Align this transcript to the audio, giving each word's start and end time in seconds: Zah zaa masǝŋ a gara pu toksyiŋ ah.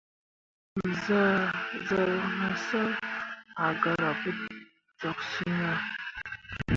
Zah 1.03 1.53
zaa 1.87 2.17
masǝŋ 2.39 2.89
a 3.65 3.67
gara 3.81 4.11
pu 4.21 4.29
toksyiŋ 4.99 5.59
ah. 5.71 5.79